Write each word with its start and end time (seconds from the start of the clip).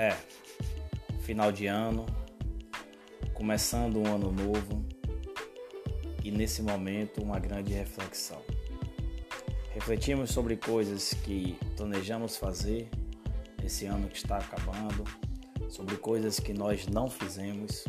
É, 0.00 0.16
final 1.22 1.50
de 1.50 1.66
ano, 1.66 2.06
começando 3.34 3.98
um 3.98 4.06
ano 4.06 4.30
novo 4.30 4.86
e 6.22 6.30
nesse 6.30 6.62
momento 6.62 7.20
uma 7.20 7.40
grande 7.40 7.72
reflexão. 7.72 8.40
Refletimos 9.74 10.30
sobre 10.30 10.56
coisas 10.56 11.14
que 11.14 11.58
planejamos 11.76 12.36
fazer 12.36 12.88
esse 13.64 13.86
ano 13.86 14.06
que 14.06 14.18
está 14.18 14.36
acabando, 14.36 15.02
sobre 15.68 15.96
coisas 15.96 16.38
que 16.38 16.52
nós 16.52 16.86
não 16.86 17.10
fizemos, 17.10 17.84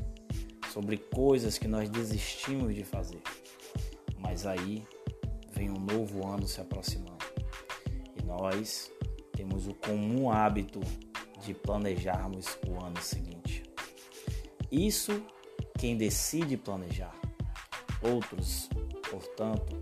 sobre 0.73 0.97
coisas 0.97 1.59
que 1.59 1.67
nós 1.67 1.91
desistimos 1.91 2.73
de 2.73 2.83
fazer. 2.83 3.21
Mas 4.17 4.47
aí 4.47 4.83
vem 5.51 5.69
um 5.69 5.79
novo 5.79 6.25
ano 6.25 6.47
se 6.47 6.59
aproximando 6.59 7.23
e 8.19 8.25
nós 8.25 8.91
temos 9.33 9.67
o 9.67 9.75
comum 9.75 10.31
hábito 10.31 10.79
de 11.43 11.53
planejarmos 11.53 12.57
o 12.67 12.83
ano 12.83 13.01
seguinte. 13.01 13.63
Isso 14.71 15.23
quem 15.77 15.95
decide 15.97 16.57
planejar. 16.57 17.15
Outros, 18.01 18.69
portanto, 19.09 19.81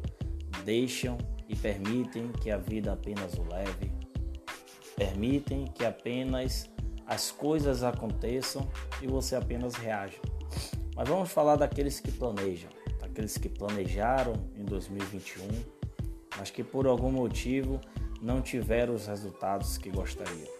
deixam 0.64 1.18
e 1.50 1.56
permitem 1.56 2.32
que 2.32 2.52
a 2.52 2.58
vida 2.58 2.94
apenas 2.94 3.34
o 3.36 3.44
leve, 3.44 3.92
permitem 4.96 5.66
que 5.66 5.86
apenas 5.86 6.70
as 7.06 7.32
coisas 7.32 7.84
aconteçam 7.84 8.70
e 9.02 9.08
você 9.08 9.36
apenas 9.36 9.76
reage. 9.76 10.20
Mas 10.96 11.08
vamos 11.08 11.32
falar 11.32 11.56
daqueles 11.56 12.00
que 12.00 12.12
planejam, 12.12 12.70
daqueles 13.00 13.38
que 13.38 13.48
planejaram 13.48 14.34
em 14.56 14.66
2021, 14.66 15.48
mas 16.38 16.50
que 16.50 16.64
por 16.64 16.86
algum 16.86 17.12
motivo 17.12 17.80
não 18.22 18.42
tiveram 18.42 18.94
os 18.94 19.08
resultados 19.08 19.78
que 19.78 19.90
gostariam, 19.90 20.57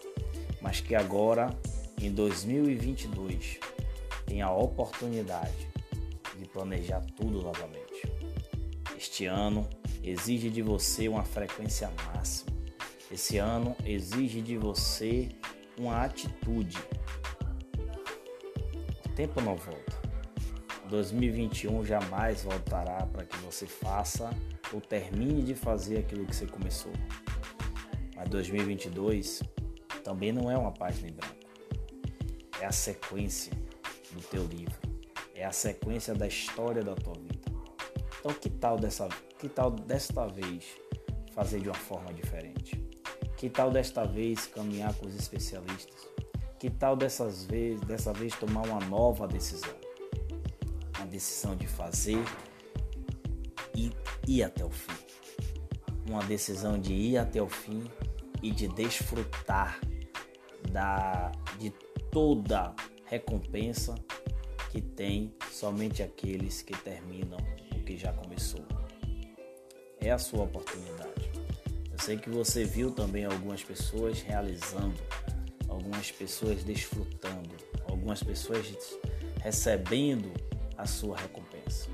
mas 0.60 0.80
que 0.80 0.94
agora, 0.94 1.56
em 2.00 2.10
2022, 2.10 3.58
tem 4.26 4.42
a 4.42 4.52
oportunidade 4.52 5.68
de 6.36 6.46
planejar 6.46 7.00
tudo 7.16 7.42
novamente. 7.42 8.02
Este 8.96 9.26
ano 9.26 9.68
exige 10.02 10.50
de 10.50 10.62
você 10.62 11.08
uma 11.08 11.24
frequência 11.24 11.90
máxima. 12.06 12.56
Esse 13.10 13.38
ano 13.38 13.74
exige 13.84 14.42
de 14.42 14.56
você 14.56 15.28
uma 15.78 16.04
atitude. 16.04 16.78
O 19.06 19.08
tempo 19.10 19.40
não 19.40 19.56
volta. 19.56 19.98
2021 20.88 21.84
jamais 21.84 22.42
voltará 22.42 23.06
para 23.06 23.24
que 23.24 23.36
você 23.38 23.66
faça 23.66 24.30
ou 24.72 24.80
termine 24.80 25.42
de 25.42 25.54
fazer 25.54 25.98
aquilo 25.98 26.26
que 26.26 26.34
você 26.34 26.46
começou. 26.46 26.92
Mas 28.16 28.28
2022 28.28 29.42
também 29.98 30.32
não 30.32 30.50
é 30.50 30.56
uma 30.56 30.72
página 30.72 31.08
em 31.08 31.12
branco. 31.12 31.34
É 32.60 32.66
a 32.66 32.72
sequência 32.72 33.52
do 34.12 34.20
teu 34.20 34.44
livro. 34.44 34.76
É 35.34 35.44
a 35.44 35.52
sequência 35.52 36.14
da 36.14 36.26
história 36.26 36.82
da 36.82 36.94
tua 36.94 37.14
vida. 37.14 37.38
Então 38.18 38.32
que 38.34 38.50
tal 38.50 38.76
dessa, 38.76 39.08
que 39.38 39.48
tal 39.48 39.70
desta 39.70 40.26
vez 40.26 40.64
fazer 41.32 41.60
de 41.60 41.68
uma 41.68 41.74
forma 41.74 42.12
diferente? 42.12 42.84
Que 43.36 43.48
tal 43.48 43.70
desta 43.70 44.04
vez 44.04 44.46
caminhar 44.46 44.92
com 44.94 45.06
os 45.06 45.14
especialistas? 45.14 46.08
Que 46.58 46.68
tal 46.68 46.96
dessas 46.96 47.44
vez, 47.44 47.80
dessa 47.82 48.12
vez 48.12 48.34
tomar 48.34 48.66
uma 48.66 48.80
nova 48.80 49.28
decisão? 49.28 49.74
Uma 50.96 51.06
decisão 51.06 51.54
de 51.54 51.68
fazer 51.68 52.24
e 53.76 53.92
ir 54.26 54.42
até 54.42 54.64
o 54.64 54.70
fim. 54.70 54.92
Uma 56.08 56.24
decisão 56.24 56.80
de 56.80 56.92
ir 56.92 57.18
até 57.18 57.40
o 57.40 57.48
fim 57.48 57.84
e 58.42 58.50
de 58.50 58.68
desfrutar 58.68 59.80
da, 60.70 61.32
de 61.58 61.70
toda 62.10 62.74
recompensa 63.04 63.94
que 64.70 64.80
tem 64.80 65.34
somente 65.50 66.02
aqueles 66.02 66.62
que 66.62 66.76
terminam 66.76 67.38
o 67.72 67.82
que 67.82 67.96
já 67.96 68.12
começou. 68.12 68.64
É 70.00 70.10
a 70.10 70.18
sua 70.18 70.44
oportunidade. 70.44 71.30
Eu 71.90 71.98
sei 71.98 72.16
que 72.16 72.30
você 72.30 72.64
viu 72.64 72.90
também 72.92 73.24
algumas 73.24 73.62
pessoas 73.62 74.20
realizando, 74.22 74.94
algumas 75.68 76.12
pessoas 76.12 76.62
desfrutando, 76.62 77.56
algumas 77.88 78.22
pessoas 78.22 78.66
recebendo 79.40 80.32
a 80.76 80.86
sua 80.86 81.16
recompensa. 81.16 81.88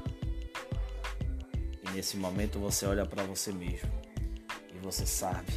E 1.83 1.91
nesse 1.93 2.17
momento 2.17 2.59
você 2.59 2.87
olha 2.87 3.07
para 3.07 3.23
você 3.23 3.53
mesmo 3.53 3.91
e 4.75 4.79
você 4.79 5.07
sabe, 5.07 5.53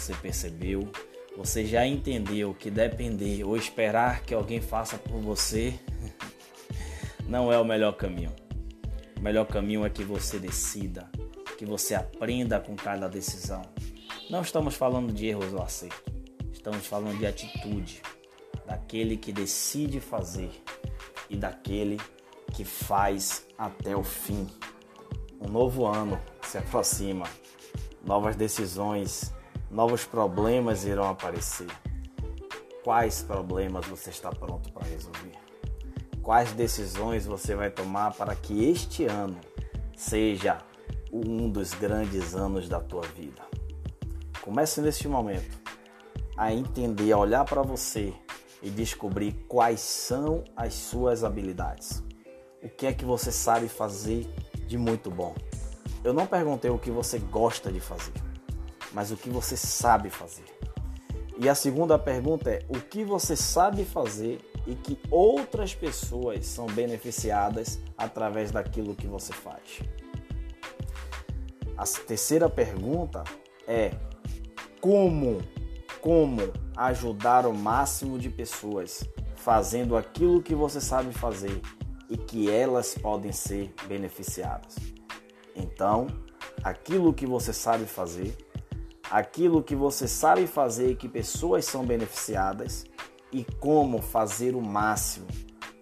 você 0.00 0.14
percebeu, 0.14 0.90
você 1.36 1.64
já 1.64 1.86
entendeu 1.86 2.54
que 2.54 2.70
depender 2.70 3.44
ou 3.44 3.56
esperar 3.56 4.22
que 4.22 4.34
alguém 4.34 4.60
faça 4.60 4.98
por 4.98 5.20
você 5.20 5.78
não 7.26 7.52
é 7.52 7.58
o 7.58 7.64
melhor 7.64 7.92
caminho. 7.92 8.34
O 9.16 9.20
melhor 9.20 9.46
caminho 9.46 9.84
é 9.84 9.90
que 9.90 10.04
você 10.04 10.38
decida, 10.38 11.10
que 11.56 11.64
você 11.64 11.94
aprenda 11.94 12.60
com 12.60 12.76
cada 12.76 13.08
decisão. 13.08 13.62
Não 14.28 14.42
estamos 14.42 14.74
falando 14.74 15.12
de 15.12 15.26
erros 15.26 15.52
ou 15.52 15.62
acerto, 15.62 16.12
estamos 16.52 16.86
falando 16.86 17.18
de 17.18 17.26
atitude, 17.26 18.02
daquele 18.66 19.16
que 19.16 19.32
decide 19.32 20.00
fazer 20.00 20.50
e 21.30 21.36
daquele 21.36 21.96
que 22.52 22.64
faz 22.64 23.46
até 23.56 23.96
o 23.96 24.02
fim. 24.02 24.46
Um 25.40 25.48
novo 25.48 25.86
ano 25.86 26.20
se 26.42 26.58
aproxima, 26.58 27.26
novas 28.04 28.36
decisões, 28.36 29.32
novos 29.70 30.04
problemas 30.04 30.84
irão 30.84 31.08
aparecer. 31.08 31.68
Quais 32.84 33.22
problemas 33.22 33.86
você 33.86 34.10
está 34.10 34.30
pronto 34.30 34.72
para 34.72 34.86
resolver? 34.86 35.32
Quais 36.22 36.52
decisões 36.52 37.26
você 37.26 37.54
vai 37.54 37.70
tomar 37.70 38.12
para 38.14 38.34
que 38.34 38.68
este 38.68 39.04
ano 39.04 39.38
seja 39.96 40.58
um 41.12 41.48
dos 41.48 41.72
grandes 41.74 42.34
anos 42.34 42.68
da 42.68 42.80
tua 42.80 43.02
vida. 43.02 43.42
Comece 44.42 44.80
neste 44.80 45.08
momento 45.08 45.58
a 46.36 46.52
entender, 46.52 47.12
a 47.12 47.18
olhar 47.18 47.44
para 47.44 47.62
você 47.62 48.12
e 48.62 48.68
descobrir 48.68 49.32
quais 49.48 49.80
são 49.80 50.44
as 50.54 50.74
suas 50.74 51.24
habilidades. 51.24 52.02
O 52.62 52.68
que 52.68 52.86
é 52.86 52.92
que 52.92 53.04
você 53.04 53.32
sabe 53.32 53.68
fazer 53.68 54.26
de 54.66 54.76
muito 54.76 55.10
bom? 55.10 55.34
Eu 56.04 56.12
não 56.12 56.26
perguntei 56.26 56.70
o 56.70 56.78
que 56.78 56.90
você 56.90 57.18
gosta 57.18 57.72
de 57.72 57.80
fazer, 57.80 58.12
mas 58.96 59.10
o 59.10 59.16
que 59.18 59.28
você 59.28 59.58
sabe 59.58 60.08
fazer. 60.08 60.46
E 61.38 61.50
a 61.50 61.54
segunda 61.54 61.98
pergunta 61.98 62.48
é: 62.48 62.64
o 62.66 62.80
que 62.80 63.04
você 63.04 63.36
sabe 63.36 63.84
fazer 63.84 64.40
e 64.66 64.74
que 64.74 64.98
outras 65.10 65.74
pessoas 65.74 66.46
são 66.46 66.64
beneficiadas 66.64 67.78
através 67.98 68.50
daquilo 68.50 68.94
que 68.94 69.06
você 69.06 69.34
faz? 69.34 69.82
A 71.76 71.84
terceira 72.06 72.48
pergunta 72.48 73.22
é 73.68 73.90
como 74.80 75.42
como 76.00 76.50
ajudar 76.74 77.46
o 77.46 77.52
máximo 77.52 78.18
de 78.18 78.30
pessoas 78.30 79.04
fazendo 79.34 79.94
aquilo 79.94 80.40
que 80.40 80.54
você 80.54 80.80
sabe 80.80 81.12
fazer 81.12 81.60
e 82.08 82.16
que 82.16 82.50
elas 82.50 82.94
podem 82.94 83.30
ser 83.30 83.74
beneficiadas. 83.86 84.76
Então, 85.54 86.06
aquilo 86.64 87.12
que 87.12 87.26
você 87.26 87.52
sabe 87.52 87.84
fazer, 87.84 88.45
aquilo 89.10 89.62
que 89.62 89.74
você 89.74 90.08
sabe 90.08 90.46
fazer 90.46 90.92
e 90.92 90.96
que 90.96 91.08
pessoas 91.08 91.64
são 91.64 91.84
beneficiadas 91.84 92.84
e 93.32 93.44
como 93.60 94.02
fazer 94.02 94.54
o 94.54 94.60
máximo 94.60 95.26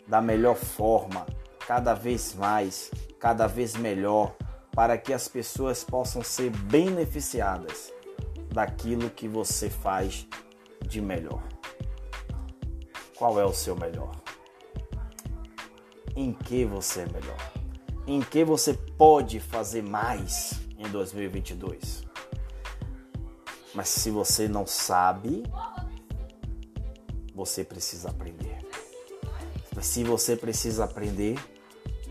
da 0.06 0.20
melhor 0.20 0.56
forma, 0.56 1.26
cada 1.66 1.94
vez 1.94 2.34
mais, 2.34 2.90
cada 3.18 3.46
vez 3.46 3.74
melhor 3.74 4.34
para 4.72 4.98
que 4.98 5.12
as 5.12 5.28
pessoas 5.28 5.84
possam 5.84 6.22
ser 6.22 6.50
beneficiadas 6.50 7.92
daquilo 8.52 9.08
que 9.08 9.28
você 9.28 9.70
faz 9.70 10.26
de 10.86 11.00
melhor. 11.00 11.42
Qual 13.16 13.40
é 13.40 13.44
o 13.44 13.52
seu 13.52 13.76
melhor? 13.76 14.12
Em 16.16 16.32
que 16.32 16.64
você 16.64 17.00
é 17.00 17.06
melhor? 17.06 17.52
Em 18.06 18.20
que 18.20 18.44
você 18.44 18.74
pode 18.74 19.40
fazer 19.40 19.82
mais 19.82 20.60
em 20.76 20.88
2022? 20.88 22.03
Mas 23.74 23.88
se 23.88 24.10
você 24.10 24.46
não 24.48 24.66
sabe, 24.66 25.42
você 27.34 27.64
precisa 27.64 28.10
aprender. 28.10 28.58
Se 29.80 30.04
você 30.04 30.36
precisa 30.36 30.84
aprender, 30.84 31.38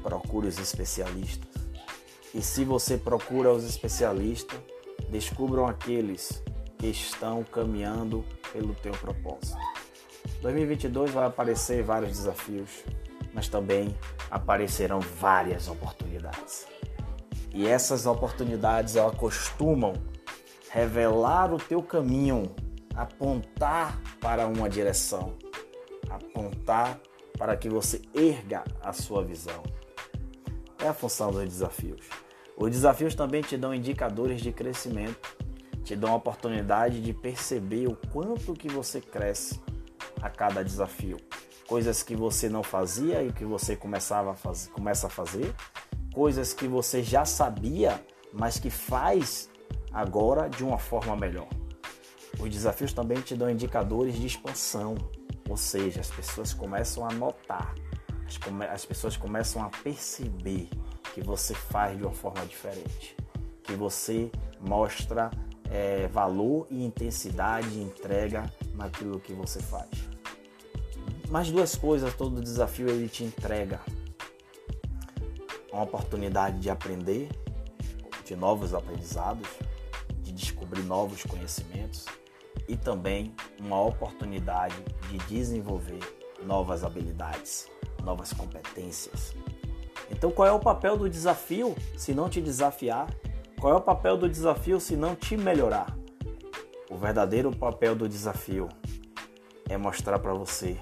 procure 0.03 0.47
os 0.47 0.59
especialistas 0.59 1.53
e 2.33 2.41
se 2.41 2.65
você 2.65 2.97
procura 2.97 3.53
os 3.53 3.63
especialistas, 3.63 4.59
descubram 5.09 5.67
aqueles 5.67 6.41
que 6.79 6.87
estão 6.87 7.43
caminhando 7.43 8.25
pelo 8.51 8.73
teu 8.73 8.91
propósito. 8.93 9.55
2022 10.41 11.11
vai 11.11 11.27
aparecer 11.27 11.83
vários 11.83 12.17
desafios, 12.17 12.83
mas 13.33 13.47
também 13.47 13.95
aparecerão 14.31 14.99
várias 14.99 15.67
oportunidades. 15.67 16.65
E 17.53 17.67
essas 17.67 18.07
oportunidades 18.07 18.95
elas 18.95 19.15
costumam 19.15 19.93
revelar 20.73 21.53
o 21.53 21.59
teu 21.59 21.83
caminho, 21.83 22.51
apontar 22.95 24.01
para 24.19 24.47
uma 24.47 24.67
direção. 24.67 25.35
apontar 26.09 26.99
para 27.37 27.55
que 27.55 27.69
você 27.69 28.01
erga 28.13 28.63
a 28.81 28.91
sua 28.91 29.23
visão. 29.23 29.63
É 30.79 30.87
a 30.87 30.93
função 30.93 31.31
dos 31.31 31.43
desafios. 31.43 32.01
Os 32.57 32.71
desafios 32.71 33.15
também 33.15 33.41
te 33.41 33.57
dão 33.57 33.73
indicadores 33.73 34.41
de 34.41 34.51
crescimento, 34.51 35.35
te 35.83 35.95
dão 35.95 36.11
a 36.11 36.15
oportunidade 36.15 37.01
de 37.01 37.13
perceber 37.13 37.87
o 37.87 37.95
quanto 38.11 38.53
que 38.53 38.69
você 38.69 39.01
cresce 39.01 39.59
a 40.21 40.29
cada 40.29 40.63
desafio. 40.63 41.17
Coisas 41.67 42.03
que 42.03 42.15
você 42.15 42.49
não 42.49 42.63
fazia 42.63 43.23
e 43.23 43.31
que 43.31 43.45
você 43.45 43.75
começava 43.75 44.31
a 44.31 44.35
fazer, 44.35 44.69
começa 44.71 45.07
a 45.07 45.09
fazer, 45.09 45.53
coisas 46.13 46.53
que 46.53 46.67
você 46.67 47.01
já 47.01 47.25
sabia, 47.25 48.03
mas 48.31 48.59
que 48.59 48.69
faz 48.69 49.49
agora 49.93 50.49
de 50.49 50.63
uma 50.63 50.77
forma 50.77 51.15
melhor. 51.15 51.47
Os 52.39 52.49
desafios 52.49 52.91
também 52.91 53.21
te 53.21 53.35
dão 53.35 53.49
indicadores 53.49 54.15
de 54.15 54.25
expansão, 54.25 54.95
ou 55.47 55.55
seja, 55.55 56.01
as 56.01 56.09
pessoas 56.09 56.53
começam 56.53 57.07
a 57.07 57.13
notar, 57.13 57.75
as, 58.25 58.37
come 58.37 58.65
as 58.65 58.83
pessoas 58.83 59.15
começam 59.15 59.63
a 59.63 59.69
perceber 59.69 60.67
que 61.13 61.21
você 61.21 61.53
faz 61.53 61.95
de 61.97 62.03
uma 62.03 62.13
forma 62.13 62.43
diferente, 62.45 63.15
que 63.63 63.73
você 63.73 64.31
mostra 64.59 65.29
é, 65.69 66.07
valor 66.07 66.67
e 66.71 66.83
intensidade 66.83 67.67
e 67.69 67.83
entrega 67.83 68.51
naquilo 68.73 69.19
que 69.19 69.33
você 69.33 69.61
faz. 69.61 69.89
Mas 71.29 71.51
duas 71.51 71.75
coisas 71.75 72.13
todo 72.15 72.41
desafio 72.41 72.89
ele 72.89 73.07
te 73.07 73.23
entrega: 73.23 73.79
uma 75.71 75.83
oportunidade 75.83 76.59
de 76.59 76.69
aprender, 76.69 77.29
de 78.25 78.35
novos 78.35 78.73
aprendizados, 78.73 79.47
descobrir 80.73 80.83
novos 80.83 81.23
conhecimentos 81.23 82.05
e 82.67 82.75
também 82.75 83.33
uma 83.59 83.81
oportunidade 83.81 84.75
de 85.09 85.17
desenvolver 85.27 85.99
novas 86.43 86.83
habilidades, 86.83 87.69
novas 88.03 88.33
competências. 88.33 89.35
Então, 90.11 90.31
qual 90.31 90.47
é 90.47 90.51
o 90.51 90.59
papel 90.59 90.97
do 90.97 91.09
desafio 91.09 91.75
se 91.97 92.13
não 92.13 92.29
te 92.29 92.41
desafiar? 92.41 93.07
Qual 93.59 93.73
é 93.73 93.75
o 93.75 93.81
papel 93.81 94.17
do 94.17 94.27
desafio 94.27 94.79
se 94.79 94.95
não 94.95 95.15
te 95.15 95.37
melhorar? 95.37 95.95
O 96.89 96.97
verdadeiro 96.97 97.55
papel 97.55 97.95
do 97.95 98.09
desafio 98.09 98.67
é 99.69 99.77
mostrar 99.77 100.19
para 100.19 100.33
você 100.33 100.77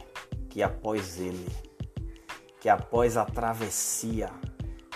que 0.50 0.64
após 0.64 1.20
ele, 1.20 1.48
que 2.60 2.68
após 2.68 3.16
a 3.16 3.26
travessia, 3.26 4.30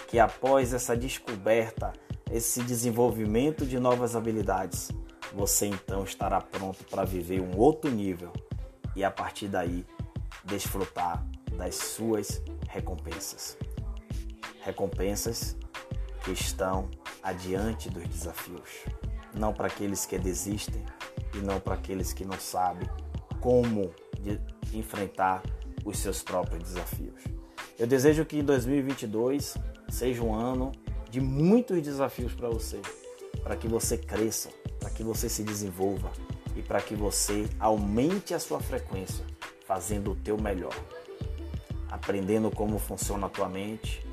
que 0.07 0.19
após 0.19 0.74
essa 0.74 0.97
descoberta, 0.97 1.94
esse 2.36 2.62
desenvolvimento 2.64 3.66
de 3.66 3.80
novas 3.80 4.14
habilidades, 4.14 4.92
você 5.34 5.68
então 5.68 6.04
estará 6.04 6.42
pronto 6.42 6.84
para 6.84 7.06
viver 7.06 7.40
um 7.40 7.58
outro 7.58 7.90
nível 7.90 8.34
e 8.94 9.06
a 9.06 9.10
partir 9.10 9.48
daí 9.48 9.86
desfrutar 10.44 11.26
das 11.54 11.76
suas 11.76 12.42
recompensas. 12.68 13.58
Recompensas 14.62 15.56
que 16.26 16.32
estão 16.34 16.90
adiante 17.24 17.90
dos 17.90 18.04
desafios, 18.04 18.84
não 19.34 19.54
para 19.54 19.68
aqueles 19.68 20.06
que 20.06 20.20
desistem 20.20 20.84
e 21.36 21.38
não 21.38 21.58
para 21.62 21.76
aqueles 21.76 22.12
que 22.12 22.26
não 22.26 22.38
sabem 22.38 22.90
como 23.40 23.94
enfrentar 24.74 25.42
os 25.86 26.00
seus 26.00 26.22
próprios 26.22 26.64
desafios. 26.64 27.24
Eu 27.80 27.88
desejo 27.88 28.26
que 28.26 28.42
2022 28.42 29.56
seja 29.88 30.22
um 30.22 30.36
ano 30.36 30.74
de 31.16 31.22
muitos 31.22 31.82
desafios 31.82 32.34
para 32.34 32.50
você, 32.50 32.82
para 33.42 33.56
que 33.56 33.70
você 33.70 33.98
cresça, 33.98 34.50
para 34.82 34.90
que 34.90 35.02
você 35.02 35.30
se 35.30 35.44
desenvolva 35.44 36.12
e 36.58 36.62
para 36.62 36.82
que 36.82 36.94
você 36.94 37.48
aumente 37.58 38.34
a 38.34 38.40
sua 38.40 38.60
frequência, 38.60 39.26
fazendo 39.66 40.12
o 40.12 40.16
teu 40.18 40.38
melhor, 40.38 40.76
aprendendo 41.90 42.52
como 42.52 42.78
funciona 42.78 43.28
a 43.28 43.30
tua 43.30 43.48
mente, 43.48 44.06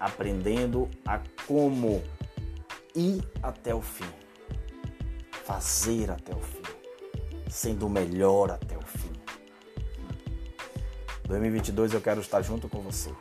aprendendo 0.00 0.88
a 1.04 1.20
como 1.46 2.02
ir 2.94 3.22
até 3.42 3.74
o 3.74 3.82
fim, 3.82 4.08
fazer 5.44 6.10
até 6.10 6.34
o 6.34 6.40
fim, 6.40 6.62
sendo 7.50 7.86
o 7.86 7.90
melhor 7.90 8.50
até 8.50 8.78
o 8.78 8.82
fim. 8.82 9.12
2022 11.24 11.92
eu 11.92 12.00
quero 12.00 12.22
estar 12.22 12.40
junto 12.40 12.66
com 12.66 12.80
você 12.80 13.12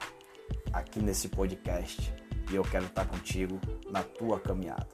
aqui 0.72 1.02
nesse 1.02 1.28
podcast 1.28 2.25
e 2.52 2.56
eu 2.56 2.64
quero 2.64 2.86
estar 2.86 3.06
contigo 3.06 3.60
na 3.90 4.04
tua 4.04 4.40
caminhada. 4.40 4.88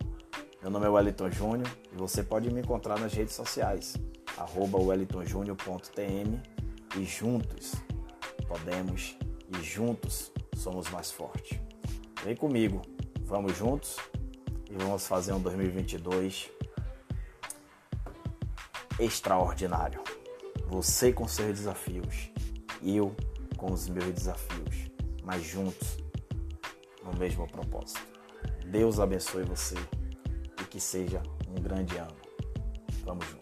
Meu 0.62 0.69
nome 0.69 0.86
é 0.86 0.89
Wellington 0.89 1.31
Júnior 1.31 1.69
e 1.92 1.95
você 1.95 2.24
pode 2.24 2.51
me 2.51 2.62
encontrar 2.62 3.00
nas 3.00 3.13
redes 3.13 3.33
sociais, 3.33 3.95
arroba 4.38 4.77
e 6.98 7.06
juntos 7.06 7.74
podemos 8.48 9.18
e 9.48 9.63
juntos 9.63 10.31
somos 10.57 10.89
mais 10.89 11.09
fortes. 11.09 11.57
Vem 12.24 12.36
comigo, 12.36 12.81
vamos 13.24 13.57
juntos 13.57 13.95
e 14.69 14.75
vamos 14.75 15.07
fazer 15.07 15.31
um 15.31 15.39
2022 15.39 16.50
extraordinário. 19.00 20.04
Você 20.68 21.13
com 21.13 21.27
seus 21.27 21.57
desafios, 21.57 22.30
eu 22.83 23.15
com 23.56 23.71
os 23.71 23.88
meus 23.88 24.13
desafios, 24.13 24.92
mas 25.24 25.44
juntos 25.44 25.97
no 27.03 27.18
mesmo 27.18 27.48
propósito. 27.48 28.01
Deus 28.65 29.00
abençoe 29.00 29.44
você 29.44 29.75
que 30.71 30.80
seja 30.80 31.21
um 31.50 31.62
grande 31.62 31.98
ano. 31.98 32.15
Vamos 33.03 33.25
juntos. 33.27 33.41